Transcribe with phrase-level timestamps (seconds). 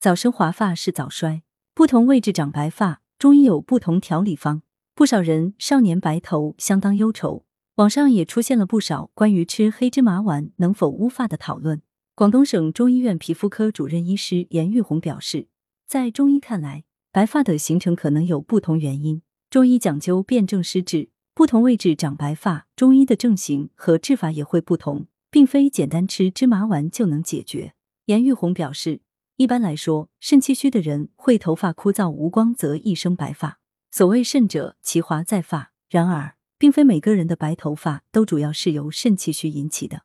[0.00, 1.42] 早生华发是早衰，
[1.74, 4.62] 不同位置长白发，中医有不同调理方。
[4.94, 11.82] 不少人少年白头相当忧愁，网上也出现了不少关于吃黑芝麻丸能否乌发的讨论。
[12.14, 15.48] 广东省中医院皮肤科主任医师严玉红表示，
[15.88, 19.22] 在中医看来，白发的形成可能有不同原因。
[19.50, 27.72] 中医讲究辨证施治，不同位置长白发，中医的症型和治法也会不同，并非简单吃芝麻丸就能解决。
[28.04, 29.00] 严玉红表示，
[29.38, 33.60] 一般来说，肾气虚的人会头发枯燥无光泽，一生白发。
[33.88, 35.70] 所谓肾者，其华在发。
[35.88, 40.02] 然而，并非每个人的白头发都主要是由肾气虚引起的。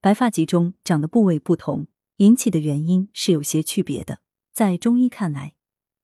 [0.00, 4.20] 白发集中长的部位不同，引起的原因是有些区别的。
[4.54, 5.52] 在中医看来，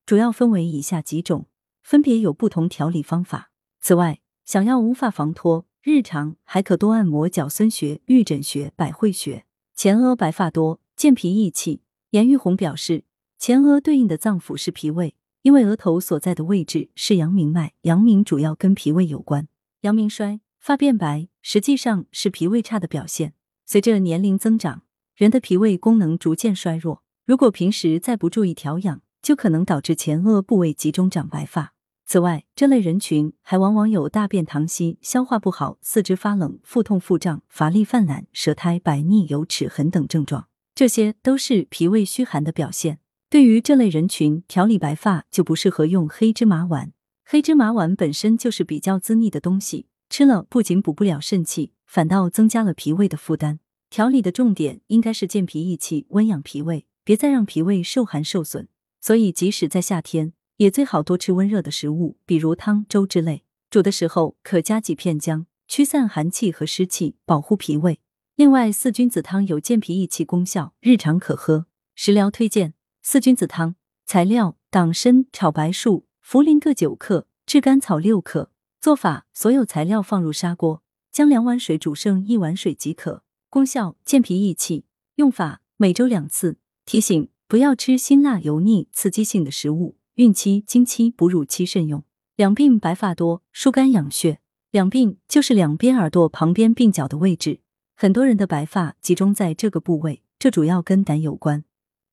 [0.04, 1.46] 主要分为以下几种，
[1.82, 3.50] 分别有不同调理方法。
[3.80, 9.46] 此外，想要无发防脱，日常还可多按摩脚孙穴、玉枕穴、百会穴。
[9.74, 11.80] 前额白发多，健脾益气。
[12.10, 13.04] 严玉红表示，
[13.38, 15.14] 前额对应的脏腑是脾胃。
[15.42, 19.46] 因为额头所在的位置是阳明脉，阳明主要跟脾胃有关。
[19.82, 23.34] 阳明衰，发变白，实际上是脾胃差的表现。
[23.64, 24.82] 随着年龄增长，
[25.14, 27.04] 人的脾胃功能逐渐衰弱。
[27.24, 31.72] 如果平时再不注意调养，就可能导致前额部位集中长白发。
[32.04, 40.48] 此外，这类人群还往往有大便溏稀、消化不好、四肢发冷、腹痛腹胀、乏力泛懒、舌苔白腻、有齿痕等症状，
[40.78, 43.00] 这些都是脾胃虚寒的表现。
[43.28, 46.92] 对于这类人群，调理白发就不适合用黑芝麻丸。
[47.24, 53.58] 黑芝麻丸本身就是比较滋腻的东西，吃了不仅补不了肾气，反倒增加了脾胃的负担。
[53.90, 58.68] 调理的重点应该是健脾益气、温养脾胃，别再让脾胃受寒受损。
[59.00, 63.42] 所以，即使在夏天，也最好多吃温热的食物，比如汤、粥之类。
[63.68, 67.98] 煮的时候可加几片姜，驱散寒气和湿气，保护脾胃。
[68.38, 71.66] 另外，四君子汤有健脾益气功效，日常可喝。
[71.96, 72.72] 食疗推荐。
[73.02, 73.74] 四君子汤
[74.06, 78.52] 材料：党参、炒白术、茯苓各九克，炙甘草六克。
[78.80, 83.24] 做法：所有材料放入砂锅，将两碗水煮剩一碗水即可。
[83.50, 84.84] 功效：健脾益气。
[85.16, 86.58] 用法：每周两次。
[86.84, 89.96] 提醒：不要吃辛辣、油腻、刺激性的食物。
[90.14, 92.04] 孕期、经期、哺乳期慎用。
[92.36, 94.38] 两鬓白发多，疏肝养血。
[94.70, 97.58] 两鬓就是两边耳朵旁边鬓角的位置，
[98.00, 101.64] 很多人的白发集中在这个部位，这主要跟胆有关。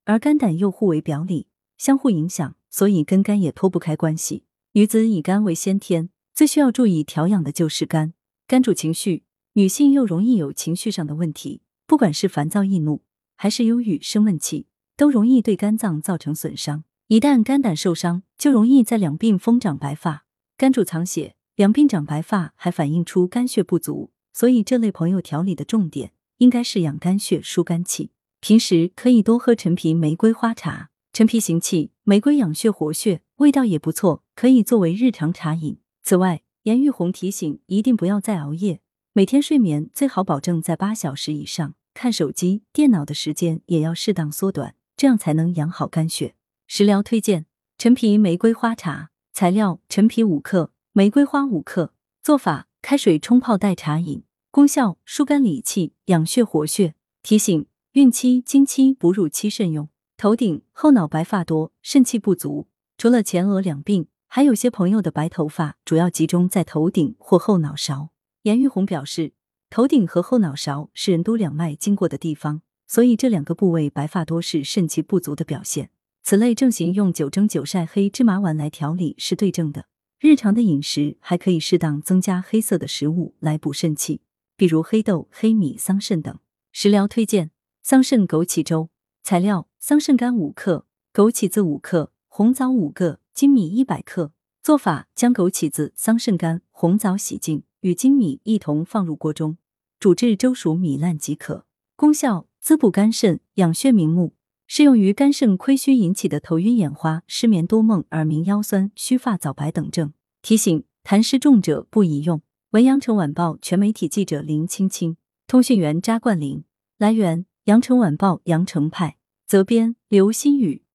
[0.06, 1.46] 而肝胆又互为表里，
[1.78, 4.46] 相互影响，所以跟肝也脱不开关系。
[4.72, 8.16] 女子以肝为先天，最需要注意调养的就是肝。
[8.48, 13.04] 肝主情绪，女性又容易有情绪上的问题，不管是烦躁易怒，
[13.36, 14.66] 还是忧郁生闷气，
[14.98, 16.84] 都容易对肝脏造成损伤。
[17.10, 20.26] 一旦肝胆受伤，就容易在两鬓疯长白发。
[20.58, 28.12] 肝主藏血，两鬓长白发还反映出肝血不足，所以这类朋友调理的重点应该是养肝血、疏肝气。
[28.42, 35.78] 平时可以多喝陈皮玫瑰花茶，陈皮行气，玫瑰养血活血，味道也不错，可以作为日常茶饮。
[36.04, 38.82] 此外，严玉红提醒，一定不要再熬夜，
[39.14, 46.36] 每天睡眠最好保证在八小时以上，看手机、电脑的时间也要适当缩短，这样才能养好肝血。
[46.68, 47.46] 食疗推荐：
[47.78, 49.12] 陈皮玫瑰花茶。
[49.32, 51.94] 材料：陈皮五克，玫瑰花五克。
[52.22, 54.22] 做法：开水冲泡代茶饮。
[54.52, 56.94] 功效：疏肝理气，养血活血。
[57.24, 57.66] 提醒。
[57.94, 59.90] 孕期、经期、哺乳期慎用。
[60.18, 62.68] 头顶、后脑白发多，肾气不足。
[62.96, 68.10] 除了前额两鬓，还有些朋友的白头发主要集中在头顶或后脑勺。
[68.44, 69.34] 严玉红表示，
[69.72, 75.90] 头顶和后脑勺是任督两脉经过的地方，所以这两个部位白发多是肾气不足的表现。
[76.22, 79.86] 此类症型用九蒸九晒黑芝麻丸来调理是对症的。
[80.26, 84.22] 日常的饮食还可以适当增加黑色的食物来补肾气，
[84.58, 86.40] 比如黑豆、黑米、桑葚等。
[86.72, 87.52] 食疗推荐。
[87.84, 88.90] 桑葚枸杞粥
[89.22, 94.32] 材料：桑葚干五克，枸杞子五克，红枣五个，粳米一百克。
[94.64, 99.60] 做法：将枸杞子、桑葚干、红枣洗净，与粳米一同放入锅中，
[100.00, 101.68] 煮至粥熟米烂即可。
[101.96, 104.34] 功效：滋补肝肾，养血明目，
[104.68, 110.14] 适用于肝肾亏虚引起的头晕眼花、失眠多梦、耳鸣腰酸、须发早白等症。
[110.42, 112.42] 提醒：痰湿重者不宜用。
[112.72, 115.18] 文阳城晚报全媒体记者林青青，
[115.48, 116.64] 通讯员扎冠林。
[116.98, 117.46] 来源。
[117.66, 119.18] 阳城晚报阳城派
[119.48, 120.84] 责编刘新宇。